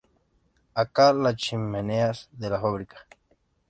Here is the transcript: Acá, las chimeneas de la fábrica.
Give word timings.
Acá, 0.73 1.13
las 1.13 1.35
chimeneas 1.35 2.27
de 2.31 2.49
la 2.49 2.59
fábrica. 2.59 2.97